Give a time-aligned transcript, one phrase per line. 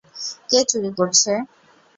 [0.49, 1.31] কে চুরি করছে?